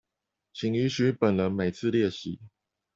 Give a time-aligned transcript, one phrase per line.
[0.51, 2.39] 請允許本人每次列席